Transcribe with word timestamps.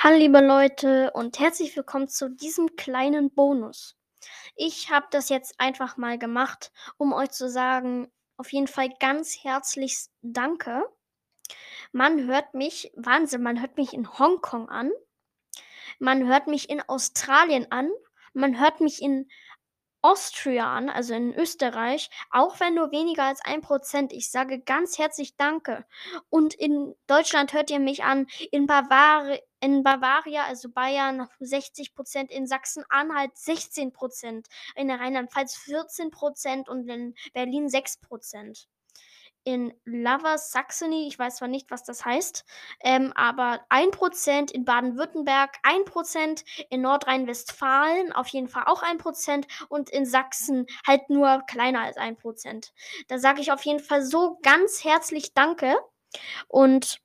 Hallo 0.00 0.16
liebe 0.16 0.38
Leute 0.38 1.10
und 1.10 1.40
herzlich 1.40 1.74
willkommen 1.74 2.06
zu 2.06 2.30
diesem 2.30 2.76
kleinen 2.76 3.34
Bonus. 3.34 3.96
Ich 4.54 4.92
habe 4.92 5.08
das 5.10 5.28
jetzt 5.28 5.58
einfach 5.58 5.96
mal 5.96 6.20
gemacht, 6.20 6.70
um 6.98 7.12
euch 7.12 7.32
zu 7.32 7.50
sagen, 7.50 8.06
auf 8.36 8.52
jeden 8.52 8.68
Fall 8.68 8.90
ganz 9.00 9.42
herzlich 9.42 10.06
Danke. 10.22 10.84
Man 11.90 12.28
hört 12.28 12.54
mich, 12.54 12.92
Wahnsinn, 12.94 13.42
man 13.42 13.60
hört 13.60 13.76
mich 13.76 13.92
in 13.92 14.08
Hongkong 14.20 14.68
an. 14.68 14.92
Man 15.98 16.28
hört 16.28 16.46
mich 16.46 16.70
in 16.70 16.80
Australien 16.80 17.66
an. 17.72 17.90
Man 18.32 18.60
hört 18.60 18.80
mich 18.80 19.02
in 19.02 19.28
Austria 20.02 20.72
an, 20.72 20.88
also 20.88 21.14
in 21.14 21.34
Österreich, 21.34 22.10
auch 22.30 22.60
wenn 22.60 22.74
nur 22.74 22.92
weniger 22.92 23.24
als 23.24 23.40
ein 23.44 23.60
Prozent. 23.60 24.12
Ich 24.12 24.30
sage 24.30 24.60
ganz 24.60 24.98
herzlich 24.98 25.36
Danke. 25.36 25.84
Und 26.30 26.54
in 26.54 26.94
Deutschland 27.06 27.52
hört 27.52 27.70
ihr 27.70 27.80
mich 27.80 28.04
an, 28.04 28.26
in, 28.52 28.66
Bavari 28.66 29.40
in 29.60 29.82
Bavaria, 29.82 30.44
also 30.44 30.68
Bayern, 30.70 31.26
60 31.40 31.94
Prozent, 31.94 32.30
in 32.30 32.46
Sachsen-Anhalt 32.46 33.36
16 33.36 33.92
Prozent, 33.92 34.46
in 34.76 34.90
Rheinland-Pfalz 34.90 35.56
14 35.56 36.10
Prozent. 36.10 36.68
Und 36.68 36.88
in 36.88 37.14
Berlin 37.34 37.68
6 37.68 37.98
Prozent 37.98 38.68
in 39.48 39.72
Lovers 39.86 40.52
Saxony, 40.52 41.08
ich 41.08 41.18
weiß 41.18 41.36
zwar 41.36 41.48
nicht, 41.48 41.70
was 41.70 41.82
das 41.82 42.04
heißt, 42.04 42.44
ähm, 42.80 43.14
aber 43.14 43.64
1% 43.70 44.50
in 44.50 44.66
Baden-Württemberg, 44.66 45.56
1% 45.62 46.44
in 46.68 46.82
Nordrhein-Westfalen, 46.82 48.12
auf 48.12 48.28
jeden 48.28 48.48
Fall 48.48 48.64
auch 48.66 48.82
1% 48.82 49.46
und 49.70 49.88
in 49.88 50.04
Sachsen 50.04 50.66
halt 50.86 51.08
nur 51.08 51.44
kleiner 51.48 51.80
als 51.80 51.96
1%. 51.96 52.72
Da 53.08 53.18
sage 53.18 53.40
ich 53.40 53.50
auf 53.50 53.64
jeden 53.64 53.80
Fall 53.80 54.02
so 54.02 54.38
ganz 54.42 54.84
herzlich 54.84 55.32
Danke 55.32 55.78
und 56.46 57.00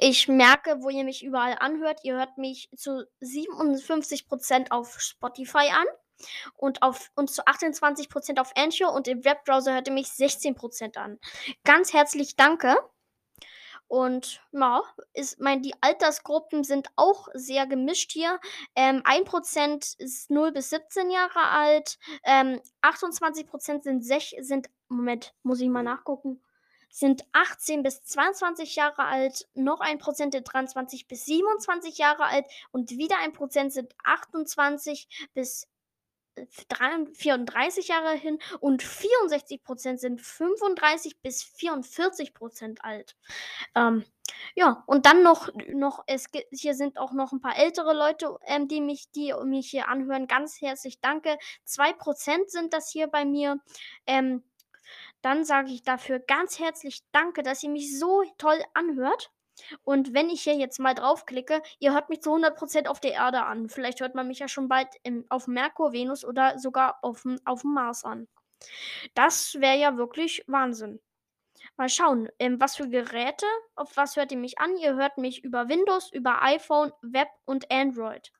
ich 0.00 0.26
merke, 0.26 0.82
wo 0.82 0.88
ihr 0.88 1.04
mich 1.04 1.24
überall 1.24 1.54
anhört. 1.60 2.00
Ihr 2.02 2.16
hört 2.16 2.38
mich 2.38 2.70
zu 2.74 3.06
57% 3.22 4.72
auf 4.72 4.98
Spotify 4.98 5.70
an 5.70 5.86
und, 6.54 6.82
auf, 6.82 7.10
und 7.14 7.30
zu 7.30 7.44
28% 7.44 8.40
auf 8.40 8.52
Anchor 8.56 8.92
und 8.92 9.08
im 9.08 9.24
Webbrowser 9.24 9.74
hört 9.74 9.88
ihr 9.88 9.94
mich 9.94 10.08
16% 10.08 10.96
an. 10.96 11.18
Ganz 11.64 11.92
herzlich 11.92 12.36
danke. 12.36 12.76
Und 13.88 14.42
ja, 14.50 14.82
ist, 15.12 15.40
mein, 15.40 15.62
die 15.62 15.74
Altersgruppen 15.80 16.64
sind 16.64 16.88
auch 16.96 17.28
sehr 17.34 17.66
gemischt 17.66 18.10
hier. 18.10 18.40
Ähm, 18.74 19.02
1% 19.04 19.98
ist 19.98 20.30
0 20.30 20.52
bis 20.52 20.70
17 20.70 21.10
Jahre 21.10 21.48
alt. 21.50 21.98
Ähm, 22.24 22.60
28% 22.82 23.82
sind, 23.82 24.04
sech, 24.04 24.34
sind, 24.40 24.68
Moment, 24.88 25.34
muss 25.42 25.60
ich 25.60 25.68
mal 25.68 25.84
nachgucken, 25.84 26.42
sind 26.90 27.24
18 27.32 27.82
bis 27.84 28.02
22 28.02 28.74
Jahre 28.74 29.04
alt. 29.04 29.46
Noch 29.54 29.80
1% 29.80 30.32
sind 30.32 30.52
23 30.52 31.06
bis 31.06 31.24
27 31.26 31.98
Jahre 31.98 32.24
alt. 32.24 32.46
Und 32.72 32.90
wieder 32.90 33.16
1% 33.16 33.70
sind 33.70 33.94
28 34.02 35.30
bis 35.32 35.68
34 37.14 37.88
Jahre 37.88 38.14
hin 38.14 38.38
und 38.60 38.82
64 38.82 39.62
Prozent 39.62 40.00
sind 40.00 40.20
35 40.20 41.20
bis 41.20 41.42
44 41.42 42.34
Prozent 42.34 42.84
alt. 42.84 43.16
Ähm, 43.74 44.04
ja, 44.54 44.84
und 44.86 45.06
dann 45.06 45.22
noch, 45.22 45.48
noch 45.68 46.04
es 46.06 46.30
gibt, 46.30 46.46
hier 46.50 46.74
sind 46.74 46.98
auch 46.98 47.12
noch 47.12 47.32
ein 47.32 47.40
paar 47.40 47.58
ältere 47.58 47.94
Leute, 47.94 48.36
ähm, 48.46 48.68
die 48.68 48.80
mich, 48.80 49.10
die 49.12 49.34
mich 49.44 49.70
hier 49.70 49.88
anhören. 49.88 50.26
Ganz 50.26 50.60
herzlich 50.60 51.00
danke. 51.00 51.38
2% 51.66 52.50
sind 52.50 52.72
das 52.72 52.90
hier 52.90 53.06
bei 53.06 53.24
mir. 53.24 53.60
Ähm, 54.06 54.42
dann 55.22 55.44
sage 55.44 55.72
ich 55.72 55.82
dafür 55.82 56.20
ganz 56.20 56.58
herzlich 56.58 57.02
danke, 57.12 57.42
dass 57.42 57.62
ihr 57.62 57.70
mich 57.70 57.98
so 57.98 58.22
toll 58.38 58.62
anhört. 58.74 59.32
Und 59.84 60.14
wenn 60.14 60.30
ich 60.30 60.42
hier 60.42 60.54
jetzt 60.54 60.78
mal 60.78 60.94
draufklicke, 60.94 61.62
ihr 61.78 61.92
hört 61.94 62.08
mich 62.08 62.20
zu 62.22 62.34
100% 62.34 62.88
auf 62.88 63.00
der 63.00 63.12
Erde 63.12 63.42
an. 63.42 63.68
Vielleicht 63.68 64.00
hört 64.00 64.14
man 64.14 64.28
mich 64.28 64.38
ja 64.38 64.48
schon 64.48 64.68
bald 64.68 64.88
im, 65.02 65.24
auf 65.28 65.46
Merkur, 65.46 65.92
Venus 65.92 66.24
oder 66.24 66.58
sogar 66.58 66.98
auf 67.02 67.22
dem, 67.22 67.38
Mars 67.64 68.04
an. 68.04 68.28
Das 69.14 69.54
wäre 69.60 69.78
ja 69.78 69.96
wirklich 69.96 70.44
Wahnsinn. 70.46 71.00
Mal 71.76 71.88
schauen, 71.88 72.28
ähm, 72.38 72.60
was 72.60 72.76
für 72.76 72.88
Geräte, 72.88 73.46
auf 73.74 73.96
was 73.96 74.16
hört 74.16 74.30
ihr 74.30 74.38
mich 74.38 74.58
an? 74.58 74.76
Ihr 74.76 74.94
hört 74.94 75.18
mich 75.18 75.42
über 75.42 75.68
Windows, 75.68 76.12
über 76.12 76.42
iPhone, 76.42 76.92
Web 77.02 77.28
und 77.44 77.70
Android. 77.70 78.30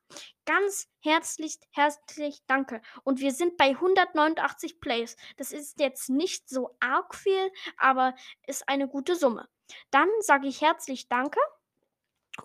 Ganz 0.45 0.87
herzlich, 1.01 1.57
herzlich 1.71 2.41
danke. 2.47 2.81
Und 3.03 3.19
wir 3.19 3.31
sind 3.31 3.57
bei 3.57 3.69
189 3.69 4.79
Plays. 4.79 5.17
Das 5.35 5.51
ist 5.51 5.79
jetzt 5.79 6.09
nicht 6.09 6.47
so 6.47 6.75
arg 6.79 7.15
viel, 7.15 7.51
aber 7.77 8.15
ist 8.45 8.67
eine 8.69 8.87
gute 8.87 9.15
Summe. 9.15 9.47
Dann 9.91 10.09
sage 10.21 10.47
ich 10.47 10.61
herzlich 10.61 11.07
danke 11.07 11.39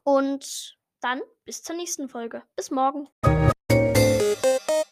und 0.04 0.76
dann 1.00 1.20
bis 1.44 1.62
zur 1.62 1.76
nächsten 1.76 2.08
Folge. 2.08 2.42
Bis 2.56 2.70
morgen. 2.70 3.08